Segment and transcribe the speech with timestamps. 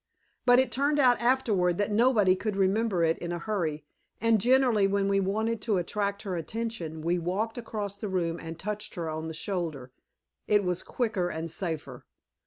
[0.47, 3.85] But it turned out afterward that nobody could remember it in a hurry,
[4.19, 8.57] and generally when we wanted to attract her attention, we walked across the room and
[8.57, 9.91] touched her on the shoulder.
[10.47, 12.07] It was quicker and safer.